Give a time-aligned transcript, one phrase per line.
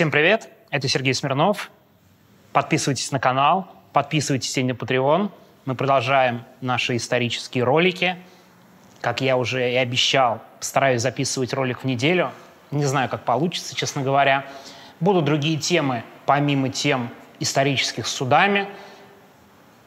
[0.00, 1.70] Всем привет, это Сергей Смирнов.
[2.54, 5.30] Подписывайтесь на канал, подписывайтесь на Patreon.
[5.66, 8.16] Мы продолжаем наши исторические ролики.
[9.02, 12.32] Как я уже и обещал, постараюсь записывать ролик в неделю.
[12.70, 14.46] Не знаю, как получится, честно говоря.
[15.00, 18.70] Будут другие темы, помимо тем исторических с судами.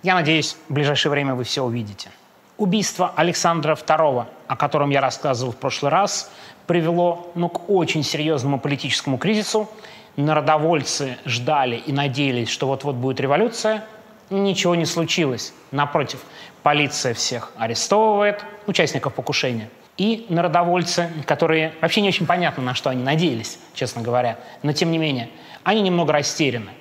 [0.03, 2.11] Я надеюсь, в ближайшее время вы все увидите.
[2.57, 6.29] Убийство Александра II, о котором я рассказывал в прошлый раз,
[6.67, 9.69] привело ну, к очень серьезному политическому кризису.
[10.15, 13.83] Народовольцы ждали и надеялись, что вот-вот будет революция.
[14.29, 15.53] Ничего не случилось.
[15.71, 16.19] Напротив,
[16.61, 19.69] полиция всех арестовывает, участников покушения.
[19.97, 24.91] И народовольцы, которые вообще не очень понятно, на что они надеялись, честно говоря, но тем
[24.91, 25.29] не менее,
[25.63, 26.71] они немного растеряны.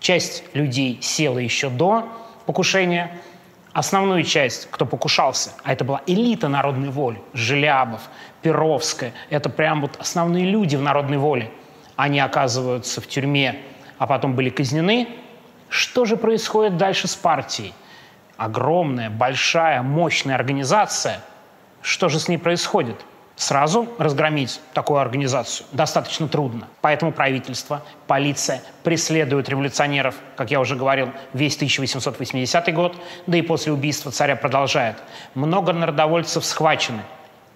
[0.00, 2.08] Часть людей села еще до
[2.46, 3.18] покушения,
[3.72, 8.02] основную часть, кто покушался, а это была элита народной воли, Желябов,
[8.40, 11.50] Перовская, это прям вот основные люди в народной воле.
[12.02, 13.60] Они оказываются в тюрьме,
[13.96, 15.06] а потом были казнены.
[15.68, 17.74] Что же происходит дальше с партией?
[18.36, 21.20] Огромная, большая, мощная организация.
[21.80, 22.96] Что же с ней происходит?
[23.36, 26.66] Сразу разгромить такую организацию достаточно трудно.
[26.80, 32.96] Поэтому правительство, полиция преследуют революционеров, как я уже говорил, весь 1880 год,
[33.28, 34.96] да и после убийства царя продолжает.
[35.34, 37.02] Много народовольцев схвачены,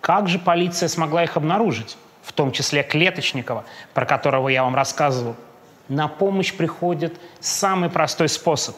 [0.00, 1.96] как же полиция смогла их обнаружить?
[2.26, 5.36] В том числе Клеточникова, про которого я вам рассказывал.
[5.88, 8.74] На помощь приходит самый простой способ.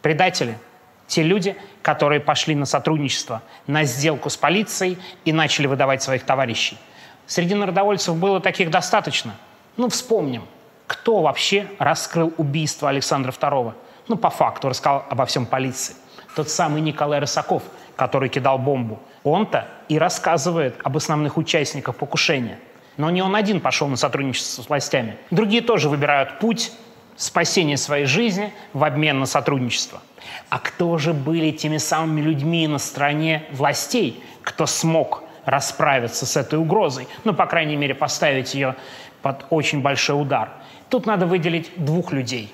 [0.00, 0.56] Предатели–
[1.06, 6.78] те люди, которые пошли на сотрудничество, на сделку с полицией и начали выдавать своих товарищей.
[7.26, 9.34] Среди народовольцев было таких достаточно.
[9.76, 10.44] Ну, вспомним,
[10.86, 13.74] кто вообще раскрыл убийство Александра II?
[14.08, 15.94] Ну, по факту рассказал обо всем полиции.
[16.34, 17.62] Тот самый Николай Рысаков,
[17.94, 18.98] который кидал бомбу.
[19.28, 22.58] Он-то и рассказывает об основных участниках покушения.
[22.96, 25.16] Но не он один пошел на сотрудничество с властями.
[25.30, 26.72] Другие тоже выбирают путь
[27.16, 30.00] спасения своей жизни в обмен на сотрудничество.
[30.48, 36.58] А кто же были теми самыми людьми на стороне властей, кто смог расправиться с этой
[36.58, 38.76] угрозой, ну, по крайней мере, поставить ее
[39.22, 40.50] под очень большой удар?
[40.88, 42.52] Тут надо выделить двух людей.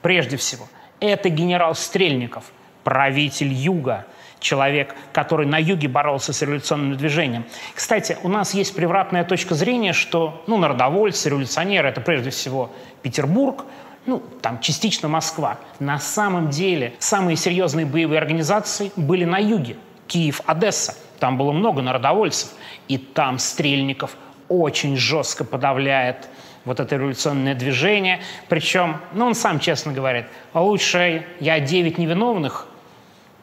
[0.00, 0.66] Прежде всего,
[1.00, 2.44] это генерал Стрельников,
[2.82, 4.06] правитель Юга,
[4.40, 7.44] человек, который на юге боролся с революционным движением.
[7.74, 12.70] Кстати, у нас есть превратная точка зрения, что ну, народовольцы, революционеры– это прежде всего
[13.02, 13.64] Петербург,
[14.06, 15.58] ну, там частично Москва.
[15.78, 19.76] На самом деле самые серьезные боевые организации были на юге.
[20.06, 20.94] Киев, Одесса.
[21.18, 22.50] Там было много народовольцев.
[22.88, 24.16] И там Стрельников
[24.48, 26.28] очень жестко подавляет
[26.64, 28.20] вот это революционное движение.
[28.48, 32.66] Причем, ну, он сам честно говорит, лучше я девять невиновных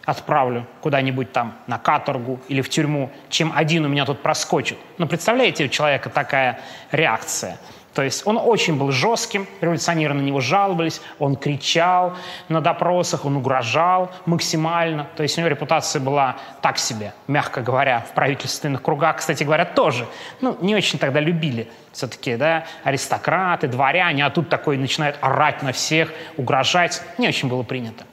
[0.05, 4.77] отправлю куда-нибудь там на каторгу или в тюрьму, чем один у меня тут проскочит.
[4.97, 6.59] Но представляете, у человека такая
[6.91, 7.57] реакция.
[7.93, 12.13] То есть он очень был жестким, революционеры на него жаловались, он кричал
[12.47, 15.07] на допросах, он угрожал максимально.
[15.17, 19.65] То есть у него репутация была так себе, мягко говоря, в правительственных кругах, кстати говоря,
[19.65, 20.07] тоже.
[20.39, 25.73] Ну, не очень тогда любили все-таки, да, аристократы, дворяне, а тут такой начинают орать на
[25.73, 27.01] всех, угрожать.
[27.17, 28.05] Не очень было принято.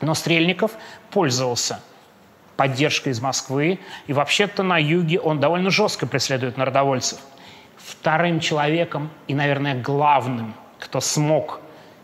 [0.00, 0.72] Но Стрельников
[1.10, 1.80] пользовался
[2.56, 7.18] поддержкой из Москвы, и вообще-то на юге он довольно жестко преследует народовольцев.
[7.76, 11.60] Вторым человеком и, наверное, главным, кто смог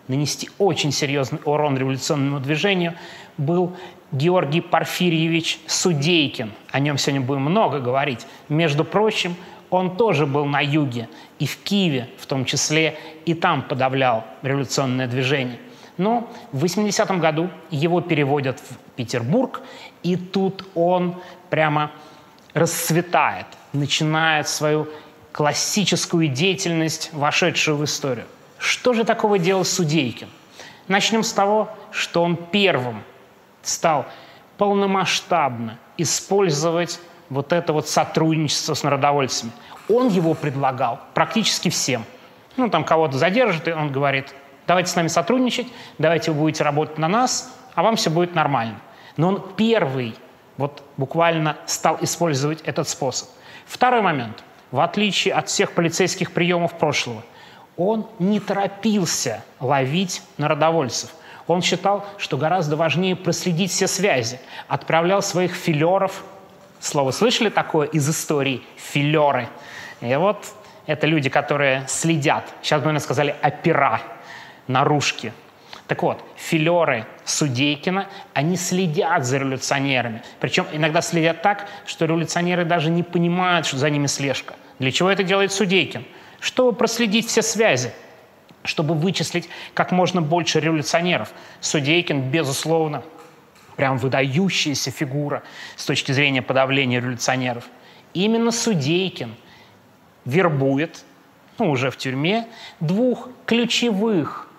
[0.08, 2.94] нанести очень серьезный урон революционному движению,
[3.38, 3.76] был
[4.12, 6.52] Георгий Порфирьевич Судейкин.
[6.72, 8.26] О нем сегодня будем много говорить.
[8.48, 9.36] Между прочим,
[9.70, 11.08] он тоже был на юге,
[11.38, 15.58] и в Киеве в том числе, и там подавлял революционное движение.
[16.00, 19.60] Но в 80-м году его переводят в Петербург,
[20.02, 21.90] и тут он прямо
[22.54, 23.44] расцветает,
[23.74, 24.88] начинает свою
[25.30, 28.24] классическую деятельность, вошедшую в историю.
[28.56, 30.30] Что же такого делал Судейкин?
[30.88, 33.02] Начнем с того, что он первым
[33.60, 34.06] стал
[34.56, 39.52] полномасштабно использовать вот это вот сотрудничество с народовольцами.
[39.90, 42.06] Он его предлагал практически всем.
[42.56, 44.34] Ну, там кого-то задержит, и он говорит,
[44.70, 45.66] давайте с нами сотрудничать,
[45.98, 48.76] давайте вы будете работать на нас, а вам все будет нормально.
[49.16, 50.14] Но он первый
[50.58, 53.28] вот буквально стал использовать этот способ.
[53.66, 54.44] Второй момент.
[54.70, 57.24] В отличие от всех полицейских приемов прошлого,
[57.76, 61.10] он не торопился ловить народовольцев.
[61.48, 64.38] Он считал, что гораздо важнее проследить все связи.
[64.68, 66.22] Отправлял своих филеров.
[66.78, 68.62] Слово слышали такое из истории?
[68.76, 69.48] Филеры.
[70.00, 70.44] И вот
[70.86, 72.44] это люди, которые следят.
[72.62, 74.00] Сейчас бы, наверное, сказали опера
[74.72, 75.32] наружки.
[75.86, 80.22] Так вот, филеры Судейкина, они следят за революционерами.
[80.38, 84.54] Причем иногда следят так, что революционеры даже не понимают, что за ними слежка.
[84.78, 86.04] Для чего это делает Судейкин?
[86.38, 87.92] Чтобы проследить все связи.
[88.64, 91.32] чтобы вычислить как можно больше революционеров.
[91.60, 93.02] Судейкин, безусловно,
[93.76, 95.42] прям выдающаяся фигура
[95.76, 97.64] с точки зрения подавления революционеров.
[98.12, 99.34] Именно Судейкин
[100.24, 101.04] вербует,
[101.58, 102.46] ну, уже в тюрьме,
[102.80, 104.49] двух ключевых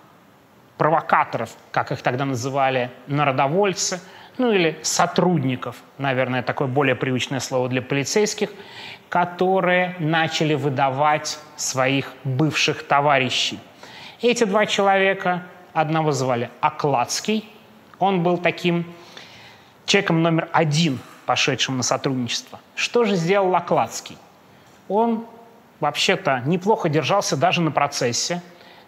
[0.78, 4.00] провокаторов, как их тогда называли, народовольцы,
[4.38, 8.50] ну или сотрудников, наверное, такое более привычное слово для полицейских,
[9.08, 13.58] которые начали выдавать своих бывших товарищей.
[14.22, 15.42] Эти два человека,
[15.74, 17.48] одного звали Окладский,
[17.98, 18.90] он был таким
[19.84, 22.58] человеком номер один, пошедшим на сотрудничество.
[22.74, 24.16] Что же сделал Окладский?
[24.88, 25.26] Он
[25.80, 28.42] вообще-то неплохо держался даже на процессе,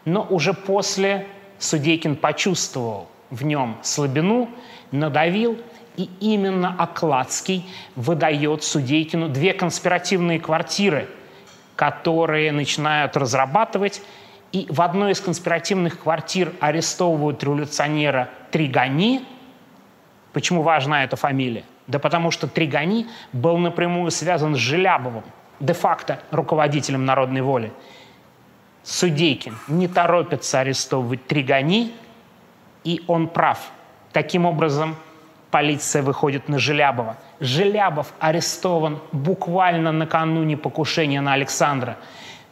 [0.04, 1.26] но уже после
[1.58, 4.48] Судейкин почувствовал в нем слабину,
[4.90, 5.58] надавил
[5.96, 7.64] и именно Окладский
[7.96, 11.08] выдает Судейкину две конспиративные квартиры,
[11.76, 14.02] которые начинают разрабатывать.
[14.52, 19.24] И в одной из конспиративных квартир арестовывают революционера Тригани.
[20.32, 21.64] Почему важна эта фамилия?
[21.86, 25.24] Да потому что Тригани был напрямую связан с Желябовым,
[25.60, 27.72] де-факто руководителем народной воли.
[28.84, 31.92] Судейкин не торопится арестовывать Тригани,
[32.84, 33.58] и он прав.
[34.12, 34.96] Таким образом,
[35.50, 37.16] полиция выходит на Желябова.
[37.40, 41.96] Желябов арестован буквально накануне покушения на Александра.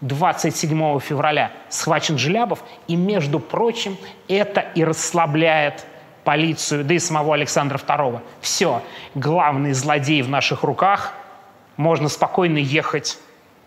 [0.00, 3.96] 27 февраля схвачен Желябов, и, между прочим,
[4.26, 5.86] это и расслабляет
[6.24, 8.20] полицию, да и самого Александра II.
[8.40, 8.82] Все,
[9.14, 11.12] главный злодей в наших руках,
[11.76, 13.18] можно спокойно ехать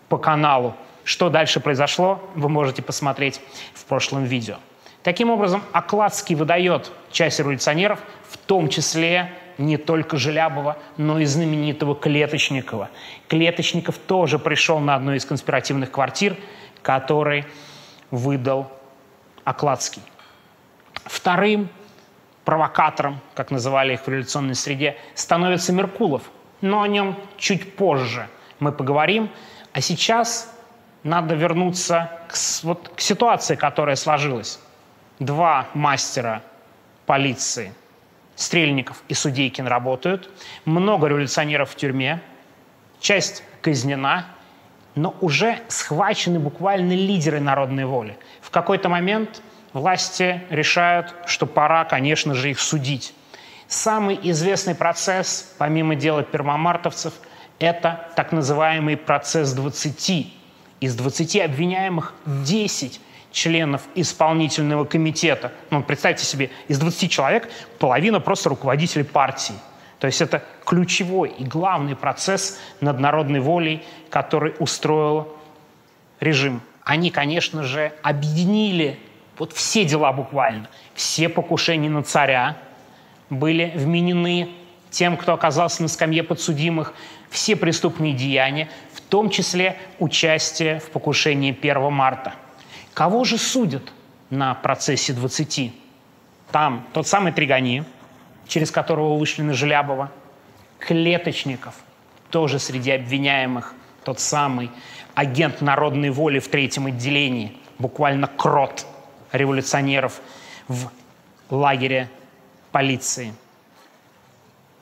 [0.08, 0.74] по каналу.
[1.06, 3.40] Что дальше произошло, вы можете посмотреть
[3.74, 4.56] в прошлом видео.
[5.04, 11.94] Таким образом, Окладский выдает часть революционеров, в том числе не только Желябова, но и знаменитого
[11.94, 12.90] Клеточникова.
[13.28, 16.36] Клеточников тоже пришел на одну из конспиративных квартир,
[16.82, 17.44] который
[18.10, 18.68] выдал
[19.44, 20.02] Окладский.
[21.04, 21.68] Вторым
[22.44, 26.22] провокатором, как называли их в революционной среде, становится Меркулов.
[26.62, 28.26] Но о нем чуть позже
[28.58, 29.30] мы поговорим.
[29.72, 30.52] А сейчас
[31.06, 34.58] надо вернуться к, вот, к ситуации, которая сложилась
[35.18, 36.42] два мастера
[37.06, 37.72] полиции,
[38.34, 40.28] Стрельников и Судейкин работают,
[40.64, 42.20] много революционеров в тюрьме,
[43.00, 44.26] часть казнена,
[44.94, 48.18] но уже схвачены буквально лидеры народной воли.
[48.40, 49.40] В какой-то момент
[49.72, 53.14] власти решают, что пора, конечно же, их судить.
[53.68, 57.14] Самый известный процесс, помимо дела пермомартовцев,
[57.58, 60.35] это так называемый процесс 20.
[60.80, 63.00] Из 20 обвиняемых 10
[63.32, 65.52] членов исполнительного комитета.
[65.70, 69.54] Ну, представьте себе, из 20 человек половина просто руководители партии.
[69.98, 75.28] То есть это ключевой и главный процесс над народной волей, который устроил
[76.20, 76.60] режим.
[76.82, 78.98] Они, конечно же, объединили
[79.38, 80.68] вот все дела буквально.
[80.94, 82.56] Все покушения на царя
[83.28, 84.50] были вменены
[84.90, 86.94] тем, кто оказался на скамье подсудимых,
[87.36, 92.34] все преступные деяния, в том числе участие в покушении 1 марта–
[92.96, 93.92] Кого же судят
[94.30, 95.70] на процессе 20?
[96.50, 97.84] Там тот самый Тригани,
[98.48, 100.10] через которого вышли на Желябова,
[100.78, 101.74] Клеточников,
[102.30, 104.70] тоже среди обвиняемых, тот самый
[105.14, 108.86] агент народной воли в третьем отделении, буквально крот
[109.30, 110.22] революционеров
[110.66, 110.90] в
[111.50, 112.08] лагере
[112.72, 113.34] полиции.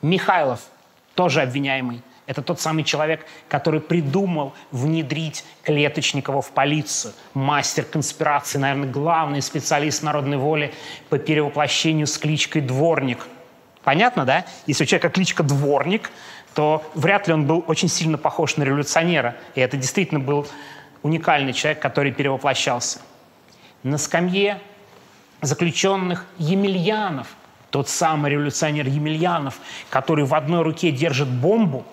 [0.01, 0.61] Михайлов,
[1.15, 7.13] тоже обвиняемый, это тот самый человек, который придумал внедрить Клеточникова в полицию.
[7.33, 10.73] Мастер конспирации, наверное, главный специалист народной воли
[11.09, 13.27] по перевоплощению с кличкой «Дворник».
[13.83, 14.45] Понятно, да?
[14.65, 16.09] Если у человека кличка «Дворник»,
[16.55, 19.35] то вряд ли он был очень сильно похож на революционера.
[19.53, 20.47] И это действительно был
[21.03, 22.99] уникальный человек, который перевоплощался.
[23.83, 24.59] На скамье
[25.41, 27.27] заключенных Емельянов,
[27.69, 29.59] тот самый революционер Емельянов,
[29.91, 31.85] который в одной руке держит бомбу,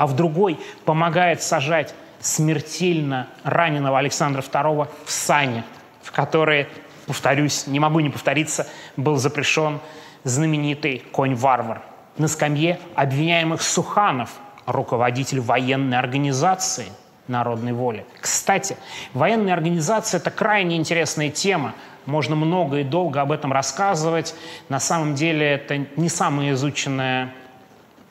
[0.00, 5.62] а в другой помогает сажать смертельно раненого Александра II в сане,
[6.02, 6.68] в которые,
[7.06, 8.66] повторюсь, не могу не повториться,
[8.96, 9.78] был запрещен
[10.24, 11.82] знаменитый конь-варвар.
[12.16, 14.30] На скамье обвиняемых Суханов,
[14.64, 16.86] руководитель военной организации
[17.28, 18.06] народной воли.
[18.22, 18.78] Кстати,
[19.12, 21.74] военная организация– это крайне интересная тема.
[22.06, 24.34] Можно много и долго об этом рассказывать.
[24.70, 27.34] На самом деле это не самая изученная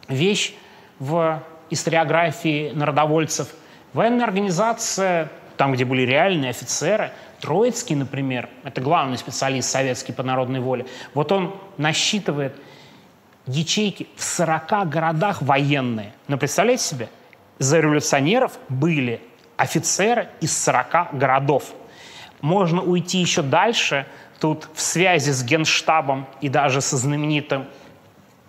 [0.08, 0.54] вещь
[1.00, 3.50] в историографии народовольцев.
[3.94, 7.12] Военная организация, там, где были реальные офицеры,
[7.42, 12.56] Троицкий, например, это главный специалист советский по народной воле, вот он насчитывает
[13.46, 16.14] ячейки в 40 городах военные.
[16.28, 17.10] Но представляете себе,
[17.58, 19.22] за революционеров были
[19.58, 21.74] офицеры из 40 городов.
[22.42, 24.06] Можно уйти еще дальше,
[24.40, 27.66] тут в связи с Генштабом и даже со знаменитым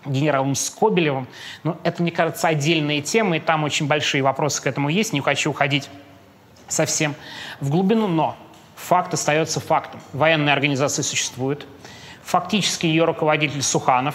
[0.04, 1.28] генералом Скобелевым.
[1.62, 5.12] Но это, мне кажется, отдельная тема, и там очень большие вопросы к этому есть.
[5.12, 5.88] Не хочу уходить
[6.68, 7.14] совсем
[7.60, 8.36] в глубину, но
[8.76, 10.00] факт остается фактом.
[10.12, 11.66] Военная организация существует.
[12.22, 14.14] Фактически ее руководитель Суханов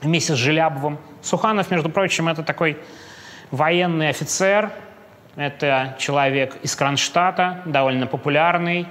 [0.00, 0.98] вместе с Желябовым.
[1.22, 2.78] Суханов, между прочим, это такой
[3.50, 4.72] военный офицер,
[5.36, 8.86] это человек из Кронштадта, довольно популярный,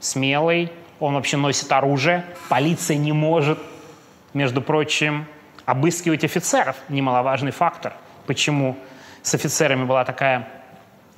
[0.00, 0.70] смелый,
[1.00, 2.24] он вообще носит оружие.
[2.48, 3.58] Полиция не может,
[4.34, 5.26] между прочим,
[5.68, 6.76] обыскивать офицеров.
[6.88, 7.92] Немаловажный фактор,
[8.26, 8.74] почему
[9.22, 10.48] с офицерами была такая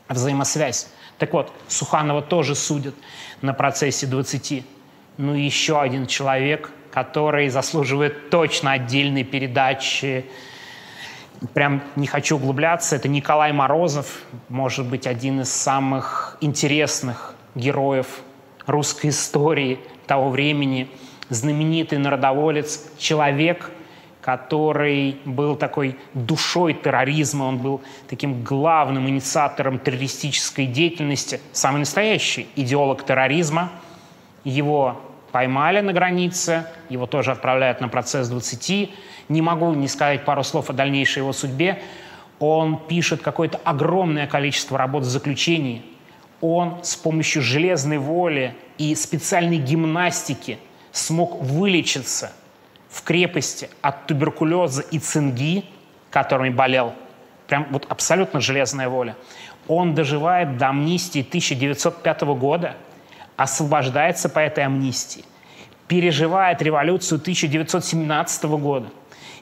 [0.08, 0.88] взаимосвязь.
[1.18, 2.96] Так вот, Суханова тоже судят
[3.42, 4.64] на процессе 20.
[5.18, 10.26] Ну и еще один человек, который заслуживает точно отдельной передачи.
[11.54, 12.96] Прям не хочу углубляться.
[12.96, 18.22] Это Николай Морозов, может быть, один из самых интересных героев
[18.66, 19.78] русской истории
[20.08, 20.90] того времени,
[21.28, 23.70] знаменитый народоволец, человек–
[24.20, 33.04] который был такой душой терроризма, он был таким главным инициатором террористической деятельности, самый настоящий идеолог
[33.04, 33.70] терроризма.
[34.44, 35.00] Его
[35.32, 38.90] поймали на границе, его тоже отправляют на процесс 20.
[39.28, 41.80] Не могу не сказать пару слов о дальнейшей его судьбе.
[42.38, 45.82] Он пишет какое-то огромное количество работ в заключении.
[46.40, 50.58] Он с помощью железной воли и специальной гимнастики
[50.92, 52.32] смог вылечиться–
[52.90, 55.64] в крепости от туберкулеза и цинги,
[56.10, 56.94] которыми болел,
[57.46, 59.16] прям вот абсолютно железная воля,
[59.68, 62.74] он доживает до амнистии 1905 года,
[63.36, 65.24] освобождается по этой амнистии,
[65.86, 68.88] переживает революцию 1917 года,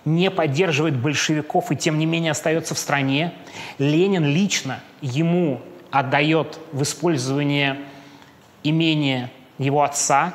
[0.04, 3.32] не поддерживает большевиков и тем не менее остается в стране.
[3.78, 7.78] Ленин лично ему отдает в использование
[8.62, 10.34] имение его отца,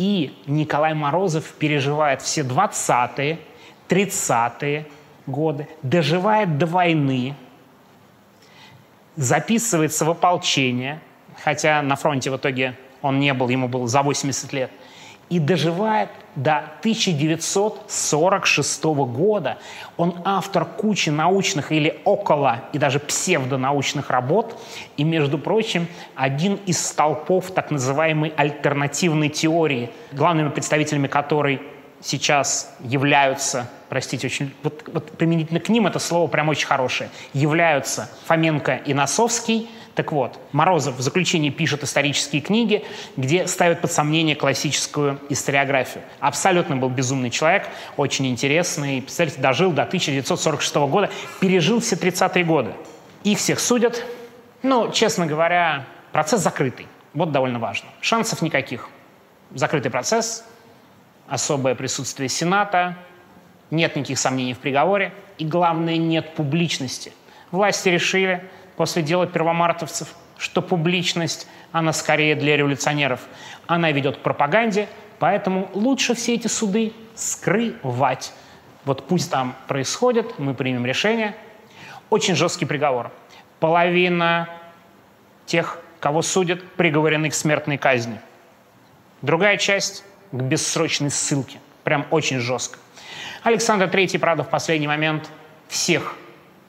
[0.00, 3.38] и Николай Морозов переживает все 20-е,
[3.90, 4.86] 30-е
[5.26, 7.34] годы, доживает до войны,
[9.16, 11.00] записывается в ополчение,
[11.44, 14.70] хотя на фронте в итоге он не был, ему было за 80 лет,
[15.30, 19.58] и доживает до 1946 года.
[19.96, 24.60] Он автор кучи научных или около и даже псевдонаучных работ.
[24.96, 31.62] И, между прочим, один из столпов так называемой альтернативной теории, главными представителями которой
[32.02, 38.10] сейчас являются, простите, очень, вот, вот применительно к ним это слово прям очень хорошее, являются
[38.26, 42.84] Фоменко и Носовский– так вот, Морозов в заключении пишет исторические книги,
[43.16, 46.04] где ставит под сомнение классическую историографию.
[46.20, 49.02] Абсолютно был безумный человек, очень интересный.
[49.02, 52.72] Представляете, дожил до 1946 года, пережил все 30-е годы.
[53.24, 54.04] Их всех судят.
[54.62, 56.86] Ну, честно говоря, процесс закрытый.
[57.12, 57.88] Вот довольно важно.
[58.00, 58.88] Шансов никаких.
[59.52, 60.44] Закрытый процесс,
[61.26, 62.96] особое присутствие Сената,
[63.70, 67.12] нет никаких сомнений в приговоре, и главное, нет публичности.
[67.50, 68.48] Власти решили,
[68.80, 73.20] после дела первомартовцев, что публичность, она скорее для революционеров.
[73.66, 78.32] Она ведет к пропаганде, поэтому лучше все эти суды скрывать.
[78.86, 81.36] Вот пусть там происходит, мы примем решение.
[82.08, 83.12] Очень жесткий приговор.
[83.58, 84.48] Половина
[85.44, 88.18] тех, кого судят, приговорены к смертной казни.
[89.20, 91.58] Другая часть— к бессрочной ссылке.
[91.84, 92.78] Прям очень жестко.
[93.42, 95.28] Александр III, правда, в последний момент
[95.68, 96.14] всех,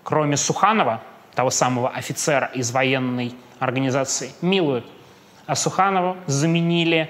[0.03, 1.01] кроме Суханова,
[1.35, 4.85] того самого офицера из военной организации, милуют.
[5.45, 7.09] А Суханова заменили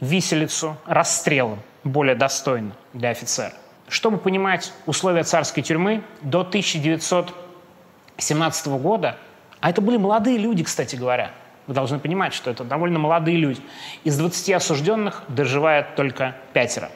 [0.00, 3.52] виселицу расстрелом, более достойно для офицера.
[3.88, 9.18] Чтобы понимать условия царской тюрьмы, до 1917 года,
[9.60, 11.30] а это были молодые люди, кстати говоря,
[11.66, 13.60] вы должны понимать, что это довольно молодые люди,
[14.04, 16.90] из 20 осужденных доживает только пятеро,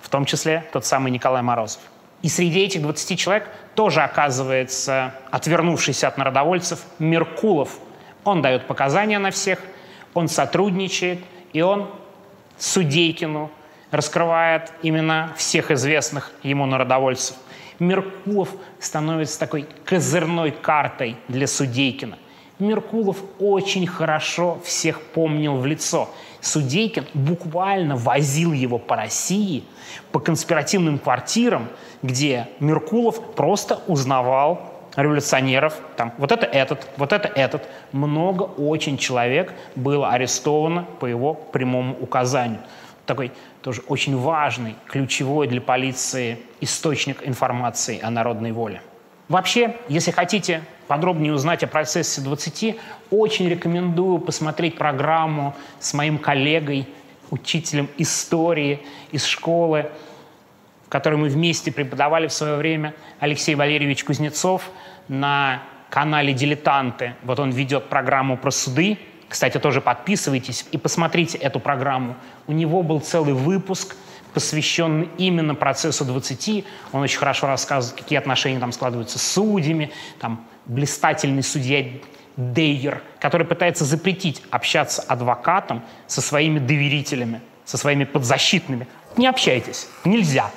[0.00, 1.82] в том числе тот самый Николай Морозов.
[2.22, 7.78] И среди этих 20 человек тоже оказывается отвернувшийся от народовольцев Меркулов.
[8.24, 9.58] Он дает показания на всех,
[10.12, 11.20] он сотрудничает,
[11.52, 11.90] и он
[12.58, 13.50] Судейкину
[13.90, 17.36] раскрывает имена всех известных ему народовольцев.
[17.78, 22.18] Меркулов становится такой козырной картой для Судейкина.
[22.60, 26.08] Меркулов очень хорошо всех помнил в лицо.
[26.40, 29.64] Судейкин буквально возил его по России,
[30.12, 31.68] по конспиративным квартирам,
[32.02, 37.68] где Меркулов просто узнавал революционеров, там, вот это этот, вот это этот.
[37.92, 42.60] Много очень человек было арестовано по его прямому указанию.
[43.06, 48.82] Такой тоже очень важный, ключевой для полиции источник информации о народной воле.
[49.30, 52.76] Вообще, если хотите подробнее узнать о процессе 20,
[53.12, 56.88] очень рекомендую посмотреть программу с моим коллегой,
[57.30, 58.80] учителем истории
[59.12, 59.88] из школы,
[60.84, 64.68] в которой мы вместе преподавали в свое время, Алексей Валерьевич Кузнецов
[65.06, 67.14] на канале «Дилетанты».
[67.22, 68.98] Вот он ведет программу про суды.
[69.28, 72.16] Кстати, тоже подписывайтесь и посмотрите эту программу.
[72.48, 73.94] У него был целый выпуск–
[74.34, 76.64] посвященный именно процессу 20.
[76.92, 81.84] Он очень хорошо рассказывает, какие отношения там складываются с судьями, там блистательный судья
[82.36, 88.86] Дейер, который пытается запретить общаться адвокатам со своими доверителями, со своими подзащитными.
[89.16, 90.50] Не общайтесь, нельзя.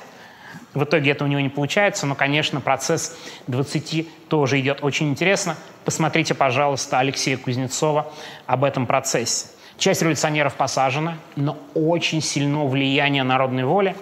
[0.72, 3.16] В итоге это у него не получается, но, конечно, процесс
[3.46, 5.56] 20 тоже идет очень интересно.
[5.84, 8.12] Посмотрите, пожалуйста, Алексея Кузнецова
[8.46, 9.46] об этом процессе.
[9.78, 13.96] Часть революционеров посажена, но очень сильно влияние народной воли.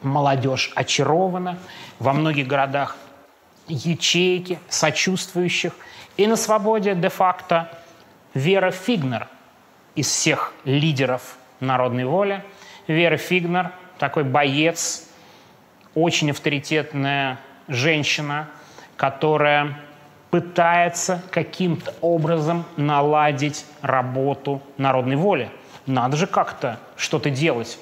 [0.00, 1.58] Молодежь очарована.
[1.98, 2.96] Во многих городах
[3.68, 5.72] ячейки сочувствующих.
[6.16, 7.70] И на свободе де-факто
[8.34, 9.28] Вера Фигнер
[9.94, 12.42] из всех лидеров народной воли.
[12.86, 15.08] Вера Фигнер, такой боец,
[15.94, 17.38] очень авторитетная
[17.68, 18.48] женщина,
[18.96, 19.78] которая
[20.32, 25.50] пытается каким-то образом наладить работу народной воли.
[25.84, 27.78] Надо же как-то что-то делать.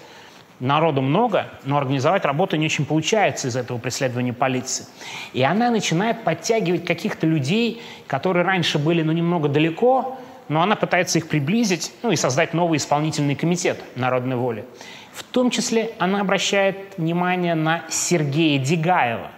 [0.58, 4.84] Народу много, но организовать работу не очень получается из этого преследования полиции.
[5.32, 11.18] И она начинает подтягивать каких-то людей, которые раньше были ну, немного далеко, но она пытается
[11.18, 14.64] их приблизить ну, и создать новый исполнительный комитет народной воли.
[15.12, 19.30] В том числе она обращает внимание на Сергея Дегаева,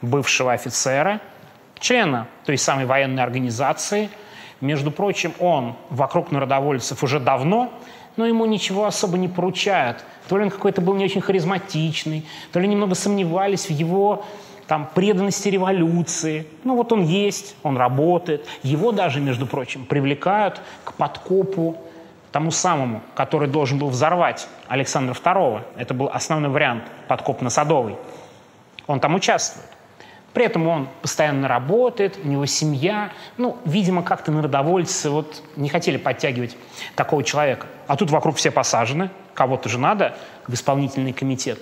[0.00, 1.20] бывшего офицера–
[1.82, 4.08] члена той самой военной организации.
[4.60, 7.72] Между прочим, он вокруг народовольцев уже давно,
[8.16, 10.04] но ему ничего особо не поручают.
[10.28, 14.24] То ли он какой-то был не очень харизматичный, то ли немного сомневались в его
[14.68, 16.46] там, преданности революции.
[16.62, 18.46] Ну вот он есть, он работает.
[18.62, 21.76] Его даже, между прочим, привлекают к подкопу
[22.30, 25.62] тому самому, который должен был взорвать Александра II.
[25.76, 27.96] Это был основной вариант подкоп на Садовой.
[28.86, 29.66] Он там участвует.
[30.32, 33.12] При этом он постоянно работает, у него семья.
[33.36, 36.56] Ну, видимо, как-то народовольцы вот не хотели подтягивать
[36.94, 37.66] такого человека.
[37.86, 40.16] А тут вокруг все посажены, кого-то же надо
[40.46, 41.58] в исполнительный комитет.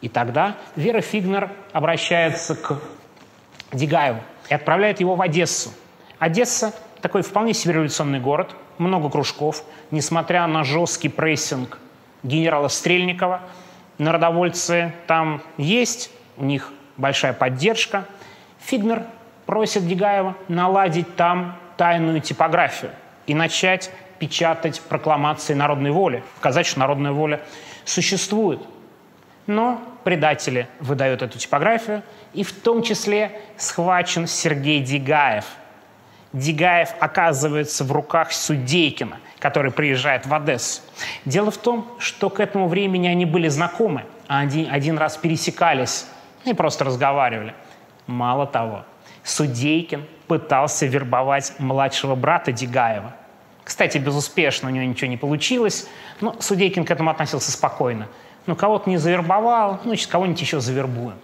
[0.00, 2.80] И тогда Вера Фигнер обращается к
[3.72, 5.70] Дегаеву и отправляет его в Одессу.
[6.18, 9.62] Одесса– такой вполне себе революционный город, много кружков.
[9.90, 11.78] Несмотря на жесткий прессинг
[12.22, 13.42] генерала Стрельникова,
[13.98, 18.04] народовольцы там есть, у них большая поддержка.
[18.60, 19.02] Фигнер
[19.46, 22.92] просит Дегаева наладить там тайную типографию
[23.26, 27.40] и начать печатать прокламации народной воли, показать, что народная воля
[27.84, 28.60] существует.
[29.46, 32.02] Но предатели выдают эту типографию,
[32.32, 35.44] и в том числе схвачен Сергей Дегаев.
[36.32, 40.82] Дегаев оказывается в руках Судейкина, который приезжает в Одессу.
[41.24, 46.06] Дело в том, что к этому времени они были знакомы, а один, один раз пересекались
[46.44, 47.54] и просто разговаривали.
[48.06, 48.84] Мало того,
[49.22, 53.14] Судейкин пытался вербовать младшего брата Дегаева.
[53.64, 55.88] Кстати, безуспешно, у него ничего не получилось,
[56.20, 58.08] но Судейкин к этому относился спокойно.
[58.46, 61.16] Ну, кого-то не завербовал, ну, значит, кого-нибудь еще завербуем.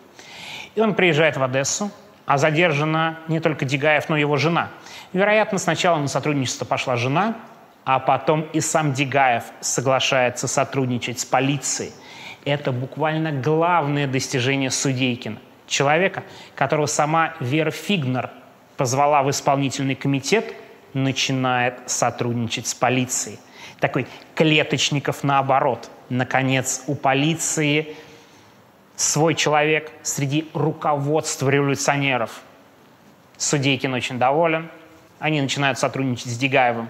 [0.74, 1.90] И он приезжает в Одессу,
[2.24, 4.70] а задержана не только Дегаев, но и его жена.
[5.12, 7.36] Вероятно, сначала на сотрудничество пошла жена,
[7.84, 11.92] а потом и сам Дегаев соглашается сотрудничать с полицией–
[12.44, 15.38] это буквально главное достижение Судейкина.
[15.66, 16.24] Человека,
[16.54, 18.30] которого сама Вера Фигнер
[18.76, 20.54] позвала в исполнительный комитет,
[20.94, 23.38] начинает сотрудничать с полицией.
[23.78, 25.90] Такой клеточников наоборот.
[26.08, 27.94] Наконец, у полиции
[28.96, 32.42] свой человек среди руководства революционеров.
[33.38, 34.70] Судейкин очень доволен.
[35.18, 36.88] Они начинают сотрудничать с Дегаевым.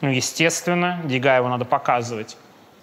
[0.00, 2.36] Ну, естественно, Дегаеву надо показывать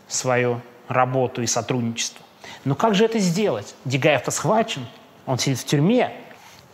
[0.08, 2.26] свою работу и сотрудничество.
[2.65, 3.76] Но как же это сделать?
[3.86, 4.86] Дегаев-то схвачен,
[5.26, 6.12] он сидит в тюрьме.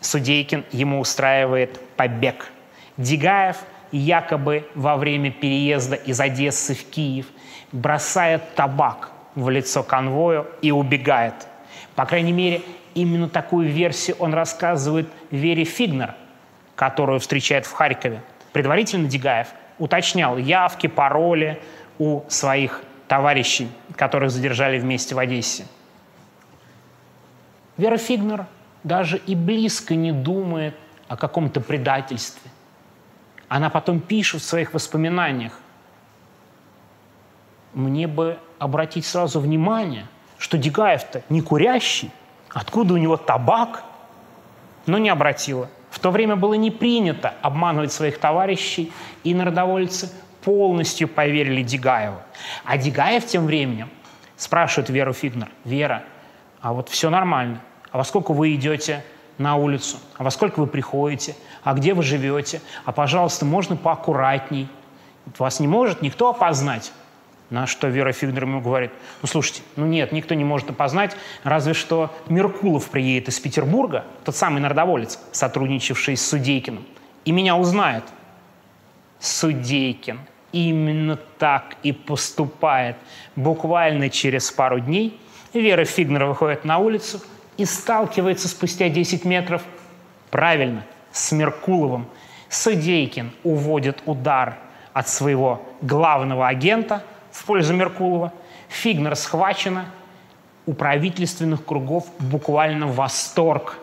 [0.01, 2.51] Судейкин ему устраивает побег.
[2.97, 3.57] Дегаев
[3.91, 7.27] якобы во время переезда из Одессы в Киев
[7.71, 11.33] бросает табак в лицо конвою и убегает.
[11.95, 12.61] По крайней мере,
[12.93, 16.15] именно такую версию он рассказывает Вере Фигнер,
[16.75, 18.21] которую встречает в Харькове.
[18.51, 19.47] Предварительно Дегаев
[19.79, 21.59] уточнял явки, пароли
[21.97, 22.81] у своих
[23.13, 25.67] товарищей, которых задержали вместе в Одессе.
[27.77, 28.47] Вера Фигнер
[28.83, 30.73] даже и близко не думает
[31.07, 32.49] о каком-то предательстве.
[33.49, 35.53] Она потом пишет в своих воспоминаниях,
[37.75, 40.07] мне бы обратить сразу внимание,
[40.39, 42.09] что Дегаев-то не курящий,
[42.49, 43.83] откуда у него табак,
[44.87, 45.69] но не обратила.
[45.91, 48.91] В то время было не принято обманывать своих товарищей,
[49.23, 50.11] и народовольцы
[50.43, 52.17] полностью поверили Дегаеву.
[52.63, 53.89] А Дегаев тем временем
[54.35, 56.03] спрашивает Веру Фигнер, «Вера,
[56.61, 59.03] а вот все нормально, а во сколько вы идете
[59.37, 64.67] на улицу, а во сколько вы приходите, а где вы живете, а, пожалуйста, можно поаккуратней.
[65.37, 66.91] Вас не может никто опознать.
[67.49, 71.73] На что Вера Фигнер ему говорит, ну слушайте, ну нет, никто не может опознать, разве
[71.73, 76.85] что Меркулов приедет из Петербурга, тот самый народоволец, сотрудничавший с Судейкиным,
[77.25, 78.03] и меня узнает.
[79.19, 80.19] Судейкин
[80.53, 82.95] именно так и поступает.
[83.35, 85.19] Буквально через пару дней
[85.53, 87.21] Вера Фигнер выходит на улицу
[87.57, 89.61] и сталкивается спустя 10 метров
[90.31, 92.07] правильно с Меркуловым.
[92.49, 94.57] Судейкин уводит удар
[94.93, 98.31] от своего главного агента– в пользу Меркулова.
[98.69, 99.87] Фигнер схвачена.
[100.65, 103.77] У правительственных кругов буквально восторг.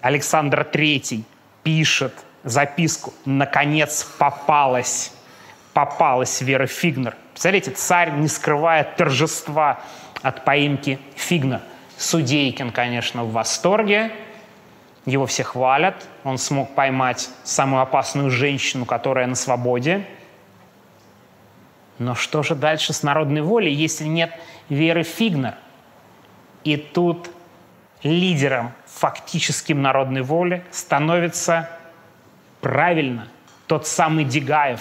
[0.00, 1.24] Александр III
[1.64, 3.12] пишет записку.
[3.24, 5.12] Наконец попалась.
[5.74, 7.16] Попалась Вера Фигнер.
[7.32, 9.80] Представляете, царь не скрывает торжества
[10.22, 11.60] от поимки Фигнер.
[11.98, 14.12] Судейкин, конечно, в восторге.
[15.04, 16.06] Его все хвалят.
[16.22, 20.06] Он смог поймать самую опасную женщину, которая на свободе.
[21.98, 24.32] Но что же дальше с народной волей, если нет
[24.68, 25.54] веры Фигнер?
[26.62, 27.30] И тут
[28.04, 31.68] лидером фактическим народной воли становится
[32.60, 33.28] правильно
[33.66, 34.80] тот самый Дегаев.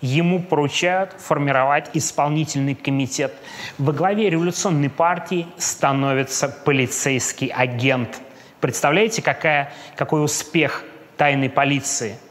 [0.00, 3.34] Ему поручают формировать исполнительный комитет.
[3.78, 8.20] Во главе революционной партии становится полицейский агент.
[8.60, 10.84] Представляете, какая, какой успех
[11.16, 12.16] тайной полиции–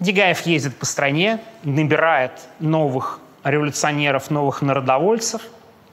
[0.00, 5.42] Дегаев ездит по стране, набирает новых революционеров, новых народовольцев,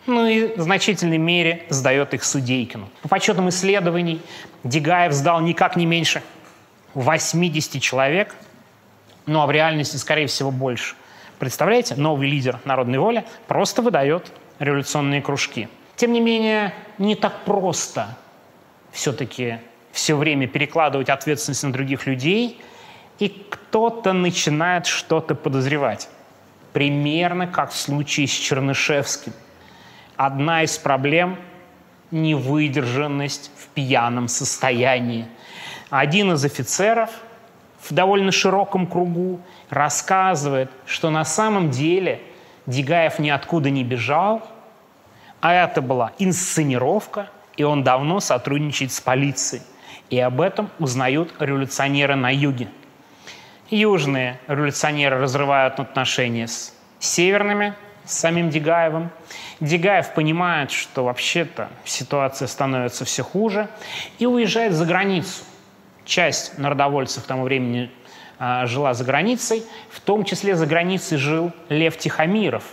[0.08, 2.90] ну и в значительной мере сдает их Судейкину.
[3.04, 4.22] По подсчетам исследований
[4.64, 6.24] Дегаев сдал никак не меньше
[6.96, 8.36] 80 человек,
[9.26, 10.96] ну а в реальности, скорее всего, больше.
[11.40, 15.68] Представляете, новый лидер народной воли просто выдает революционные кружки.
[15.96, 18.18] Тем не менее, не так просто
[18.92, 19.60] все-таки
[19.92, 22.62] все время перекладывать ответственность на других людей–
[23.22, 26.10] и кто-то начинает что-то подозревать.
[26.74, 29.32] Примерно как в случае с Чернышевским.
[30.16, 31.38] Одна из проблем–
[32.12, 35.28] невыдержанность в пьяном состоянии.
[35.92, 37.12] Один из офицеров
[37.82, 39.40] в довольно широком кругу
[39.70, 42.22] рассказывает, что на самом деле
[42.68, 44.42] Дегаев ниоткуда не бежал,
[45.40, 49.64] а это была инсценировка, и он давно сотрудничает с полицией.
[50.10, 52.68] И об этом узнают революционеры на юге–
[53.72, 59.12] Южные революционеры разрывают отношения с северными, с самим Дегаевым.
[59.62, 63.70] Дегаев понимает, что вообще-то ситуация становится все хуже
[64.20, 65.46] и уезжает за границу.
[66.12, 67.90] Часть народовольцев к тому времени
[68.38, 72.66] э, жила за границей, в том числе за границей жил Лев Тихомиров,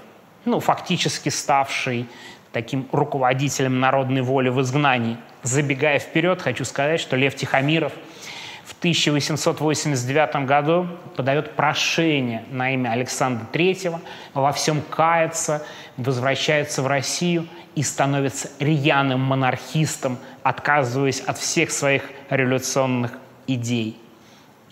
[0.45, 2.09] ну, фактически ставший
[2.51, 5.19] таким руководителем народной воли в изгнании.
[5.45, 7.93] Забегая вперед, хочу сказать, что Лев Тихомиров–
[8.69, 13.99] в 1889 году подает прошение на имя Александра III,
[14.35, 15.65] во всем кается,
[15.97, 23.13] возвращается в Россию и становится рьяным монархистом, отказываясь от всех своих революционных
[23.49, 24.01] идей.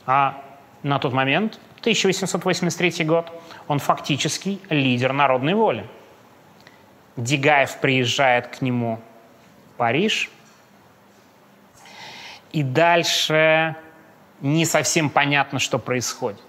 [0.06, 0.40] А
[0.84, 3.32] на тот момент, 1883 год,
[3.66, 5.86] он фактически лидер народной воли.
[7.16, 9.00] Дегаев приезжает к нему
[9.72, 10.30] в Париж,
[12.52, 13.74] и дальше
[14.40, 16.40] не совсем понятно, что происходит.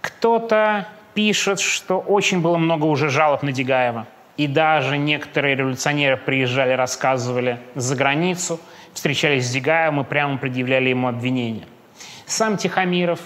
[0.00, 4.06] Кто-то пишет, что очень было много уже жалоб на Дегаева.
[4.36, 8.58] И даже некоторые революционеры приезжали, рассказывали за границу,
[8.94, 11.66] встречались с Дегаевым и прямо предъявляли ему обвинения.
[12.26, 13.20] Сам Тихомиров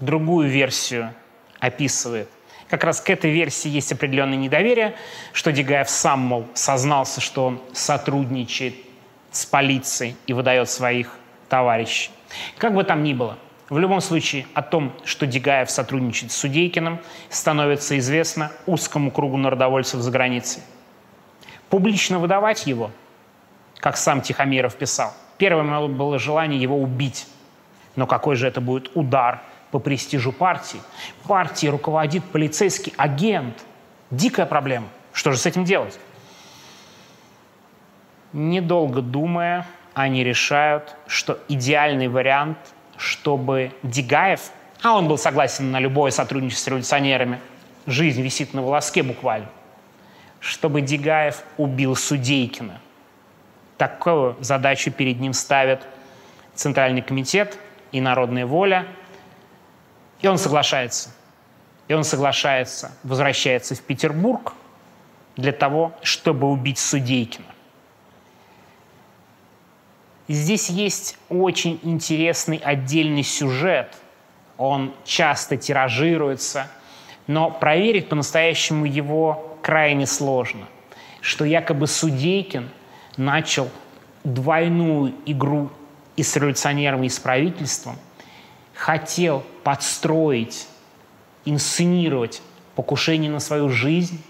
[0.00, 1.12] другую версию
[1.60, 2.28] описывает.
[2.68, 4.96] Как раз к этой версии есть определенное недоверие,
[5.32, 8.74] что Дегаев сам, мол, сознался, что он сотрудничает
[9.30, 11.16] с полицией и выдает своих
[11.48, 12.10] товарищей.
[12.58, 17.00] Как бы там ни было, в любом случае о том, что Дегаев сотрудничает с Судейкиным,
[17.28, 20.62] становится известно узкому кругу народовольцев за границей.
[21.68, 22.90] Публично выдавать его,
[23.86, 27.28] как сам Тихомиров писал, первым было желание его убить.
[27.94, 30.80] Но какой же это будет удар по престижу партии?
[31.28, 33.62] Партией руководит полицейский агент.
[34.10, 34.88] Дикая проблема.
[35.12, 36.00] Что же с этим делать?
[38.32, 42.58] Недолго думая, они решают, что идеальный вариант,
[42.96, 44.50] чтобы Дегаев,
[44.82, 47.38] а он был согласен на любое сотрудничество с революционерами,
[47.86, 49.46] жизнь висит на волоске буквально,
[50.40, 52.80] чтобы Дегаев убил Судейкина.
[53.78, 55.86] Такую задачу перед ним ставят
[56.54, 57.58] Центральный комитет
[57.92, 58.86] и народная воля.
[60.20, 61.10] И он соглашается.
[61.88, 64.54] И он соглашается, возвращается в Петербург
[65.36, 67.46] для того, чтобы убить Судейкина.
[70.28, 73.94] Здесь есть очень интересный отдельный сюжет.
[74.56, 76.68] Он часто тиражируется,
[77.26, 80.66] но проверить по-настоящему его крайне сложно.
[81.20, 82.70] Что якобы Судейкин
[83.16, 83.70] начал
[84.24, 85.70] двойную игру
[86.16, 87.96] и с революционерами, и с правительством,
[88.74, 90.66] хотел подстроить,
[91.44, 92.42] инсценировать
[92.74, 94.22] покушение на свою жизнь,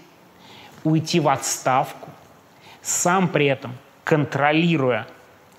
[0.83, 2.09] уйти в отставку,
[2.81, 5.07] сам при этом контролируя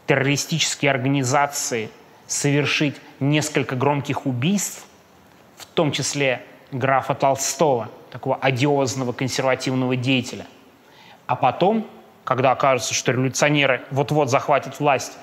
[0.06, 1.90] террористические организации,
[2.26, 4.86] совершить несколько громких убийств,
[5.56, 10.46] в том числе графа Толстого, такого одиозного консервативного деятеля.
[11.26, 11.86] А потом,
[12.28, 15.16] когда окажется, что революционеры вот-вот захватят власть,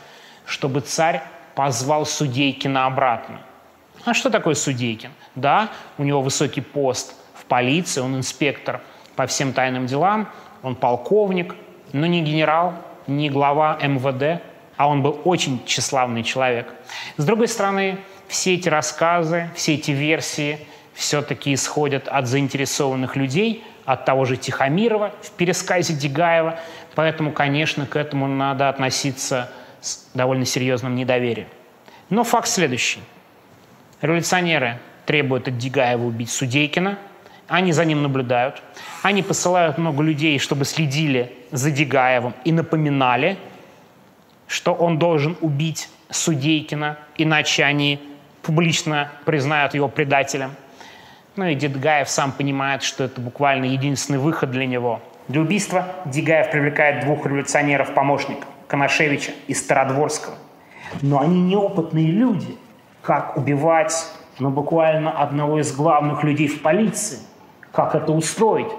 [0.43, 1.21] чтобы царь
[1.53, 3.41] позвал Судейкина обратно.
[4.05, 5.11] А что такое Судейкин?
[5.35, 8.81] Да, у него высокий пост в полиции, он инспектор
[9.15, 10.29] по всем тайным делам,
[10.63, 11.53] он полковник,
[11.93, 12.73] но не генерал,
[13.05, 14.41] не глава МВД,
[14.75, 16.73] а он был очень тщеславный человек.
[17.17, 20.57] С другой стороны, все эти рассказы, все эти версии
[20.95, 26.59] все-таки исходят от заинтересованных людей, от того же Тихомирова в пересказе Дегаева,
[26.95, 31.47] поэтому, конечно, к этому надо относиться с довольно серьезным недоверием.
[32.09, 32.99] Но факт следующий.
[34.01, 36.97] Революционеры требуют от Дегаева убить Судейкина,
[37.47, 38.61] они за ним наблюдают,
[39.03, 43.37] они посылают много людей, чтобы следили за Дегаевым и напоминали–
[44.47, 47.99] что он должен убить Судейкина, иначе они
[48.41, 50.55] публично признают его предателем.
[51.35, 55.01] Ну и Дедгаев сам понимает, что это буквально единственный выход для него.
[55.27, 60.35] Для убийства Дегаев привлекает двух революционеров-помощников– Коношевича и Стародворского.
[61.01, 62.57] Но они неопытные люди.
[63.01, 63.93] Как убивать,
[64.39, 67.19] ну, буквально одного из главных людей в полиции?
[67.71, 68.71] Как это устроить?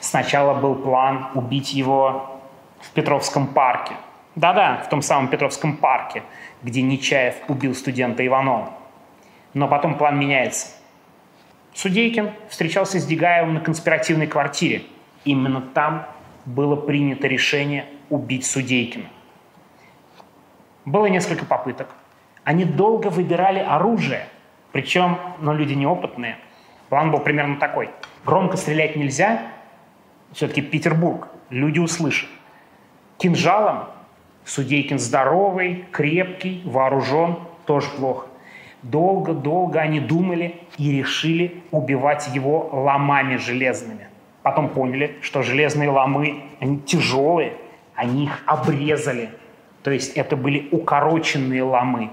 [0.00, 2.40] Сначала был план убить его
[2.80, 3.94] в Петровском парке–
[4.36, 6.22] да-да, в том самом Петровском парке,
[6.62, 8.72] где Нечаев убил студента Иванова.
[9.52, 10.68] Но потом план меняется.
[11.74, 14.82] Судейкин встречался с Дегаевым на конспиративной квартире.
[15.24, 16.06] Именно там
[16.44, 19.06] было принято решение убить Судейкина.
[20.84, 21.88] Было несколько попыток.
[22.44, 24.28] Они долго выбирали оружие,
[24.72, 26.36] причем, ну, люди неопытные.
[26.90, 27.90] План был примерно такой.
[28.26, 29.40] Громко стрелять нельзя,
[30.32, 32.28] все-таки Петербург, люди услышат.
[33.18, 33.86] Кинжалом
[34.44, 38.26] Судейкин здоровый, крепкий, вооружен, тоже плохо.
[38.82, 44.08] Долго-долго они думали и решили убивать его ломами железными.
[44.44, 47.56] Потом поняли, что железные ломы, они тяжелые,
[47.94, 49.30] они их обрезали.
[49.82, 52.10] То есть это были укороченные ломы.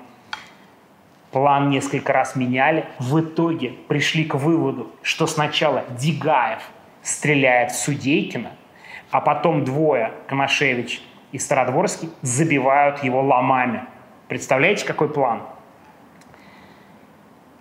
[1.32, 2.86] План несколько раз меняли.
[3.00, 6.62] В итоге пришли к выводу, что сначала Дигаев
[7.04, 8.52] стреляет в Судейкина,
[9.12, 13.84] а потом двое, Коношевич и Стародворский забивают его ломами.
[14.30, 15.42] Представляете, какой план?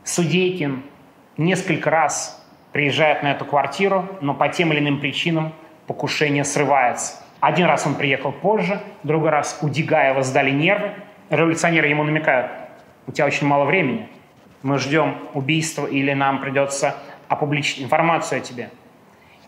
[0.04, 0.84] Судейкин
[1.38, 2.39] несколько раз
[2.72, 5.52] приезжает на эту квартиру, но по тем или иным причинам
[5.86, 7.22] покушение срывается.
[7.40, 10.92] Один раз он приехал позже, другой раз у Дигаева сдали нервы.
[11.30, 12.50] Революционеры ему намекают,
[13.06, 14.08] у тебя очень мало времени,
[14.62, 16.96] мы ждем убийства или нам придется
[17.28, 18.70] опубличить информацию о тебе.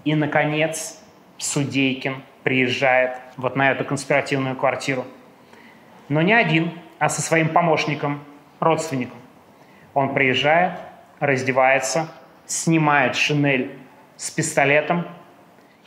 [0.04, 1.00] И, наконец,
[1.38, 5.04] Судейкин приезжает вот на эту конспиративную квартиру.
[6.08, 8.22] Но не один, а со своим помощником,
[8.58, 9.18] родственником.
[9.94, 10.72] Он приезжает,
[11.20, 12.08] раздевается,
[12.52, 13.78] снимает шинель
[14.16, 15.06] с пистолетом,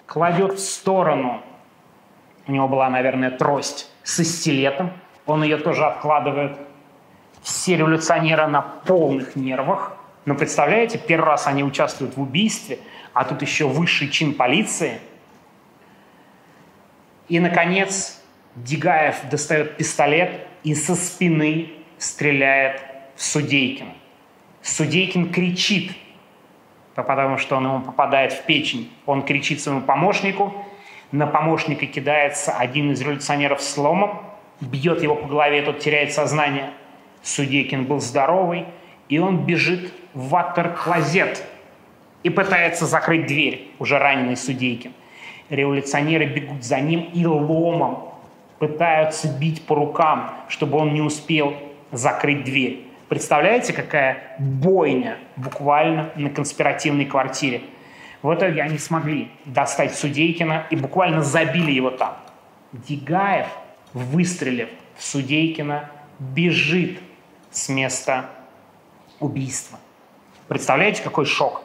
[0.06, 1.41] кладет в сторону,
[2.47, 4.91] у него была, наверное, трость со стилетом,
[5.25, 6.58] он ее тоже откладывает.
[7.41, 9.97] Все революционеры на полных нервах.
[10.25, 12.80] Но представляете, первый раз они участвуют в убийстве,
[13.13, 14.99] а тут еще высший чин полиции–
[17.28, 18.21] и, наконец,
[18.56, 22.82] Дигаев достает пистолет и со спины стреляет
[23.15, 23.93] в Судейкина.
[24.62, 25.91] Судейкин кричит,
[27.03, 28.91] потому что он ему попадает в печень.
[29.05, 30.53] Он кричит своему помощнику,
[31.12, 34.21] на помощника кидается один из революционеров с ломом,
[34.62, 36.71] бьет его по голове, тот теряет сознание.
[37.23, 38.65] Судейкин был здоровый,
[39.10, 41.43] и он бежит в ватер-клозет
[42.23, 44.93] и пытается закрыть дверь, уже раненый Судейкин–
[45.49, 48.10] Революционеры бегут за ним и ломом
[48.58, 51.53] пытаются бить по рукам, чтобы он не успел
[51.91, 52.84] закрыть дверь.
[53.09, 57.61] Представляете, какая бойня буквально на конспиративной квартире.
[58.23, 62.17] В итоге они смогли достать Судейкина и буквально забили его там.
[62.71, 63.47] Дегаев,
[63.93, 66.99] выстрелив в Судейкина, бежит
[67.51, 68.25] с места
[69.19, 69.79] убийства.
[70.47, 71.61] Представляете, какой шок?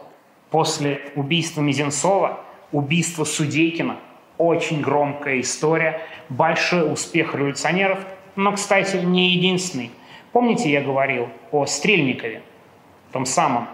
[0.50, 3.96] После убийства Мизенцова, убийства Судейкина,
[4.36, 8.00] очень громкая история, большой успех революционеров,
[8.36, 9.90] но, кстати, не единственный.
[10.32, 12.42] Помните, я говорил о Стрельникове,
[13.12, 13.68] том самом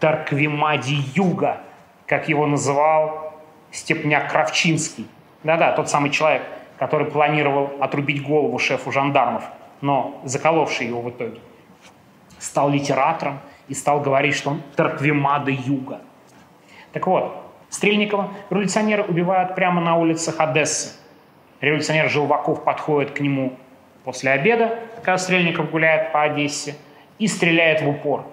[0.00, 1.60] Тарквимаде Юга,
[2.06, 3.34] как его называл
[3.70, 5.06] Степняк Кравчинский.
[5.44, 6.42] Да-да, тот самый человек,
[6.78, 9.44] который планировал отрубить голову шефу жандармов,
[9.80, 11.38] но заколовший его в итоге.
[12.38, 16.00] Стал литератором и стал говорить, что он Тарквимада Юга.
[16.92, 20.96] Так вот, Стрельникова революционеры убивают прямо на улицах Одессы.
[21.60, 23.56] Революционер Желваков подходит к нему
[24.04, 26.74] после обеда, когда Стрельников гуляет по Одессе,
[27.20, 28.24] и стреляет в упор.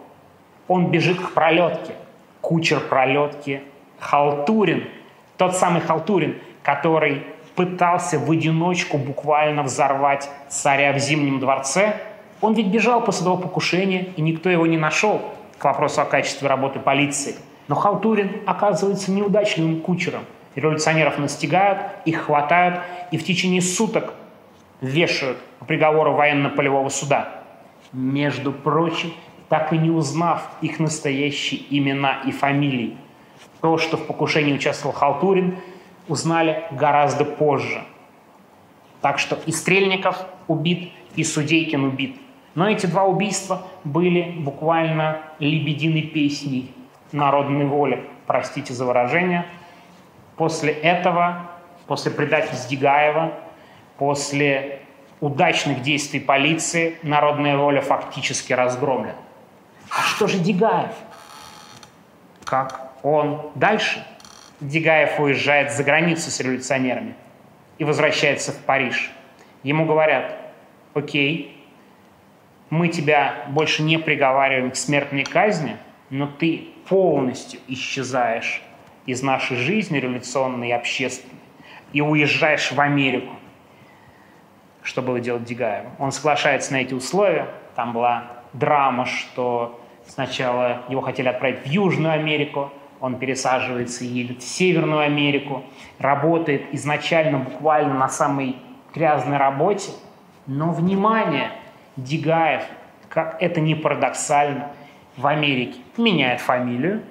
[0.67, 1.93] Он бежит к пролетке.
[2.41, 3.61] Кучер пролетки
[3.99, 4.89] Халтурин,
[5.37, 7.23] тот самый Халтурин, который
[7.55, 12.01] пытался в одиночку буквально взорвать царя в Зимнем дворце,
[12.41, 15.21] он ведь бежал после того покушения, и никто его не нашел,
[15.59, 17.35] к вопросу о качестве работы полиции.
[17.67, 20.23] Но Халтурин оказывается неудачливым кучером.
[20.55, 22.79] Революционеров настигают, их хватают
[23.11, 24.15] и в течение суток
[24.83, 27.41] вешают по приговору военно-полевого суда.
[27.93, 29.13] Между прочим,
[29.49, 32.97] так и не узнав их настоящие имена и фамилии.
[33.61, 35.57] То, что в покушении участвовал Халтурин,
[36.07, 37.83] узнали гораздо позже.
[39.01, 42.17] Так что и Стрельников убит, и Судейкин убит.
[42.55, 46.73] Но эти два убийства были буквально лебединой песней
[47.11, 49.45] народной воли, простите за выражение.
[50.35, 51.51] После этого,
[51.87, 53.33] после предательств Дегаева,
[53.97, 54.79] после
[55.21, 59.15] удачных действий полиции, народная воля фактически разгромлена.
[59.89, 60.93] А что же Дегаев?
[62.43, 64.05] Как он дальше?
[64.59, 67.15] Дегаев уезжает за границу с революционерами
[67.77, 69.11] и возвращается в Париж.
[69.63, 70.37] Ему говорят,
[70.93, 71.63] окей,
[72.69, 75.77] мы тебя больше не приговариваем к смертной казни,
[76.09, 78.61] но ты полностью исчезаешь
[79.05, 81.33] из нашей жизни революционной и общественной
[81.93, 83.33] и уезжаешь в Америку.
[84.83, 85.89] Что было делать Дегаеву?
[85.97, 87.47] Он соглашается на эти условия.
[87.75, 94.41] Там была драма, что сначала его хотели отправить в Южную Америку, он пересаживается и едет
[94.41, 95.63] в Северную Америку,
[95.99, 98.55] работает изначально буквально на самой
[98.93, 99.91] грязной работе.
[100.47, 101.51] Но, внимание,
[101.97, 102.63] Дегаев,
[103.09, 104.69] как это не парадоксально,
[105.17, 107.01] в Америке меняет фамилию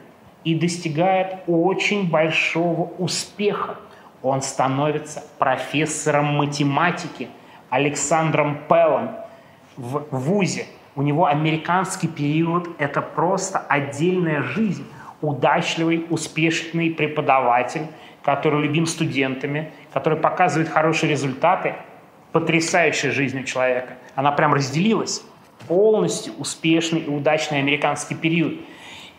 [0.45, 3.77] и достигает очень большого успеха.
[4.23, 7.29] Он становится профессором математики
[7.73, 9.17] Александром Пеллом
[9.79, 10.67] в ВУЗе.
[10.95, 14.85] У него американский период– это просто отдельная жизнь
[15.23, 17.87] удачливый, успешный преподаватель,
[18.23, 21.77] который любим студентами, который показывает хорошие результаты,
[22.33, 23.95] потрясающая жизнь у человека.
[24.17, 25.25] Она прям разделилась.
[25.67, 28.61] Полностью успешный и удачный американский период.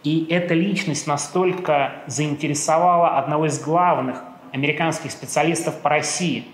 [0.03, 6.45] И эта личность настолько заинтересовала одного из главных американских специалистов по России,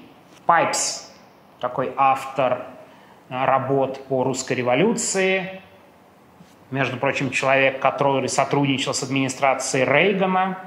[0.45, 1.08] Пайпс,
[1.59, 2.65] такой автор
[3.29, 5.61] работ по русской революции,
[6.71, 10.59] между прочим, человек, который сотрудничал с администрацией Рейгана,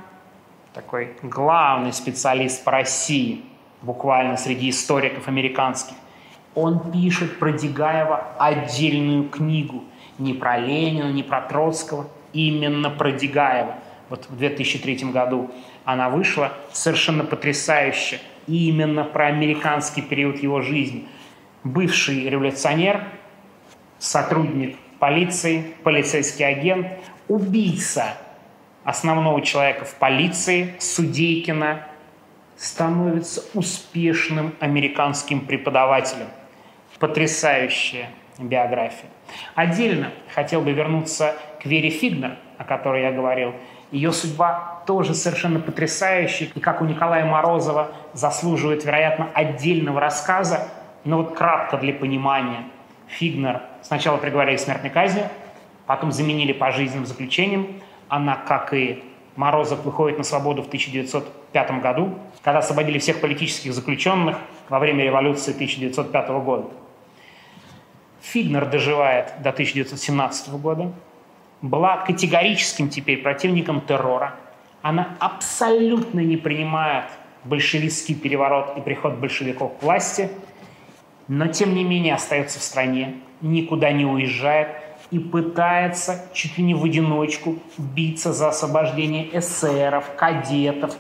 [0.74, 3.44] такой главный специалист по России,
[3.83, 5.94] буквально среди историков американских,
[6.55, 9.85] он пишет про Дегаева отдельную книгу.
[10.18, 13.76] Не про Ленина, не про Троцкого, именно про Дегаева.
[14.11, 15.50] Вот в 2003 году
[15.85, 21.07] она вышла, совершенно потрясающе, именно про американский период его жизни.
[21.64, 23.05] Бывший революционер,
[23.98, 26.87] сотрудник полиции, полицейский агент,
[27.28, 28.16] убийца
[28.85, 31.87] основного человека в полиции, Судейкина,
[32.57, 36.28] становится успешным американским преподавателем.
[36.98, 39.11] Потрясающая биография.
[39.57, 43.55] Отдельно хотел бы вернуться к Вере Фигнер, о которой я говорил.
[43.92, 50.68] Ее судьба тоже совершенно потрясающая, и как у Николая Морозова заслуживает, вероятно, отдельного рассказа,
[51.05, 52.64] но вот кратко для понимания–
[53.12, 55.24] Фигнер сначала приговорили к смертной казни,
[55.86, 57.80] потом заменили пожизненным заключением.
[58.09, 59.05] Она, как и
[59.36, 64.38] Морозов, выходит на свободу в 1905 году, когда освободили всех политических заключенных
[64.68, 66.68] во время революции 1905 года.
[68.22, 70.93] Фигнер доживает до 1917 года,
[71.63, 74.35] была категорическим теперь противником террора.
[74.83, 77.07] Она абсолютно не принимает
[77.45, 80.31] большевистский переворот и приход большевиков к власти–
[81.29, 84.69] но тем не менее остается в стране, никуда не уезжает
[85.11, 90.95] и пытается чуть ли не в одиночку биться за освобождение эсеров, кадетов,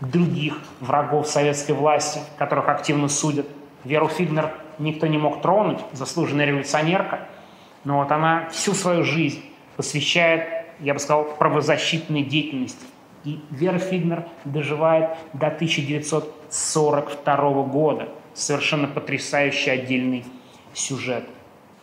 [0.00, 3.46] других врагов советской власти, которых активно судят.
[3.84, 7.20] Веру Фигнер никто не мог тронуть, заслуженная революционерка.
[7.84, 9.42] но вот она всю свою жизнь
[9.78, 10.46] посвящает,
[10.80, 12.84] я бы сказал, правозащитной деятельности.
[13.24, 18.10] И Вера Фигнер доживает до 1942 года.
[18.34, 20.26] Совершенно потрясающий отдельный
[20.74, 21.24] сюжет.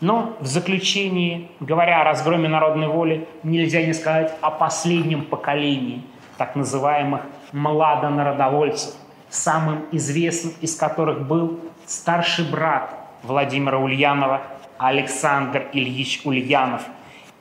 [0.02, 6.02] Но в заключении, говоря о разгроме народной воли, нельзя не сказать о последнем поколении
[6.38, 7.22] так называемых
[7.54, 8.94] младонародовольцев,
[9.30, 12.94] самым известным из которых был старший брат
[13.24, 14.42] Владимира Ульянова
[14.78, 16.82] Александр Ильич Ульянов,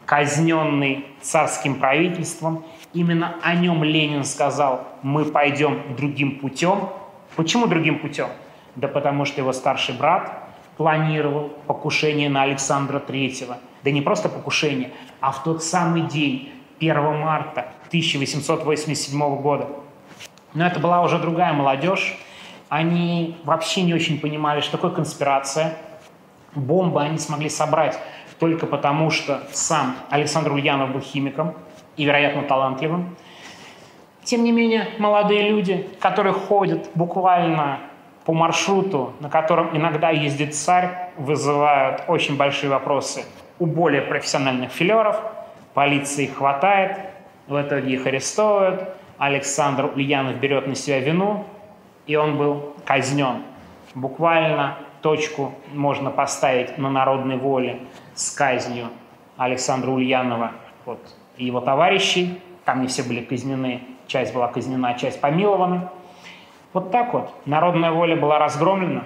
[0.06, 2.64] казненный царским правительством.
[2.92, 6.90] Именно о нем Ленин сказал, мы пойдем другим путем.
[7.36, 8.28] Почему другим путем?
[8.76, 10.44] Да потому что его старший брат
[10.76, 13.56] планировал покушение на Александра III.
[13.82, 16.50] Да не просто покушение, а в тот самый день,
[16.80, 19.68] 1 марта 1887 года.
[20.54, 22.18] Но это была уже другая молодежь.
[22.68, 25.76] Они вообще не очень понимали, что такое конспирация.
[26.54, 27.98] Бомбы они смогли собрать
[28.44, 31.54] только потому, что сам Александр Ульянов был химиком
[31.96, 33.16] и, вероятно, талантливым.
[34.22, 37.78] Тем не менее, молодые люди, которые ходят буквально
[38.26, 43.24] по маршруту, на котором иногда ездит царь, вызывают очень большие вопросы
[43.58, 45.18] у более профессиональных филеров.
[45.72, 46.98] Полиция их хватает,
[47.46, 48.90] в итоге их арестовывают.
[49.16, 51.46] Александр Ульянов берет на себя вину,
[52.06, 53.42] и он был казнен.
[53.94, 57.80] Буквально точку можно поставить на народной воле
[58.14, 58.88] с казнью
[59.36, 60.52] Александра Ульянова
[60.84, 61.00] вот,
[61.36, 62.40] и его товарищей.
[62.64, 65.90] Там не все были казнены, часть была казнена, часть помилована.
[66.72, 69.04] Вот так вот народная воля была разгромлена.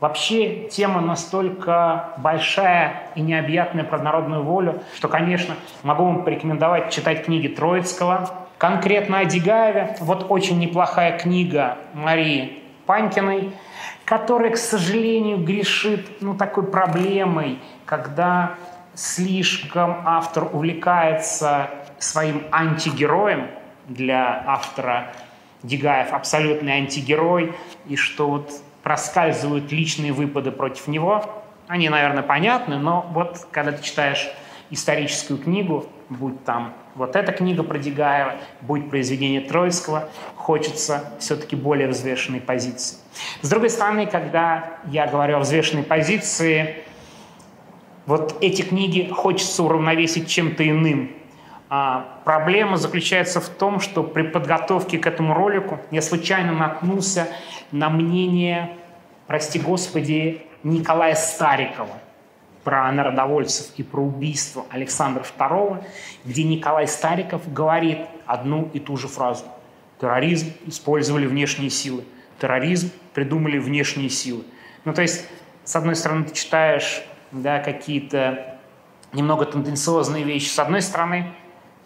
[0.00, 7.24] Вообще тема настолько большая и необъятная про народную волю, что, конечно, могу вам порекомендовать читать
[7.24, 8.28] книги Троицкого.
[8.58, 9.96] Конкретно о Дегаеве.
[10.00, 13.52] Вот очень неплохая книга Марии Панькиной,
[14.04, 18.54] которая, к сожалению, грешит ну, такой проблемой, когда
[18.94, 23.48] слишком автор увлекается своим антигероем
[23.88, 25.12] для автора
[25.62, 27.54] Дегаев абсолютный антигерой,
[27.86, 28.50] и что вот
[28.82, 31.24] проскальзывают личные выпады против него,
[31.68, 34.28] они, наверное, понятны, но вот когда ты читаешь
[34.70, 41.88] историческую книгу, будь там вот эта книга про Дегаева, будь произведение Троицкого, хочется все-таки более
[41.88, 42.98] взвешенной позиции.
[43.40, 46.84] С другой стороны, когда я говорю о взвешенной позиции,
[48.06, 51.12] вот эти книги хочется уравновесить чем-то иным,
[51.70, 57.28] а проблема заключается в том, что при подготовке к этому ролику я случайно наткнулся
[57.70, 58.76] на мнение,
[59.26, 62.01] прости господи, Николая Старикова
[62.64, 65.84] про народовольцев и про убийство Александра II,
[66.24, 69.44] где Николай Стариков говорит одну и ту же фразу.
[70.00, 72.04] Терроризм использовали внешние силы.
[72.40, 74.44] Терроризм придумали внешние силы.
[74.84, 75.26] Ну, то есть,
[75.64, 78.58] с одной стороны, ты читаешь да, какие-то
[79.12, 81.32] немного тенденциозные вещи с одной стороны,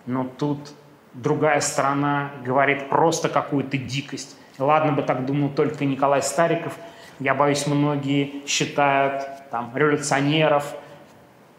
[0.07, 0.73] но тут
[1.13, 4.37] другая сторона говорит просто какую-то дикость.
[4.59, 6.75] Ладно бы так думал только Николай Стариков.
[7.19, 10.75] Я боюсь, многие считают там, революционеров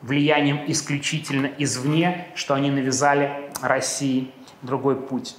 [0.01, 4.31] влиянием исключительно извне, что они навязали России
[4.61, 5.35] другой путь.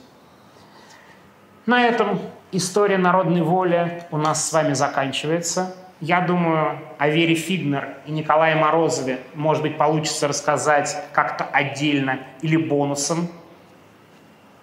[1.67, 2.21] На этом
[2.51, 5.75] история народной воли у нас с вами заканчивается.
[6.01, 12.57] Я думаю, о Вере Фигнер и Николае Морозове, может быть, получится рассказать как-то отдельно или
[12.57, 13.29] бонусом.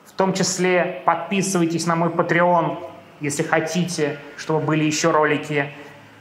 [0.06, 2.78] В том числе подписывайтесь на мой Patreon,
[3.20, 5.70] если хотите, чтобы были еще ролики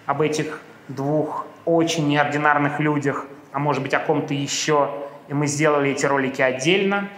[0.04, 4.90] об этих двух очень неординарных людях, а может быть о ком-то еще,
[5.28, 7.08] и мы сделали эти ролики отдельно.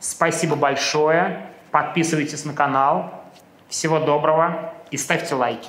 [0.00, 1.46] Спасибо большое.
[1.70, 3.12] Подписывайтесь на канал.
[3.68, 5.68] Всего доброго и ставьте лайки.